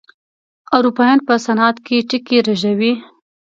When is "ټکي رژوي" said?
2.09-2.93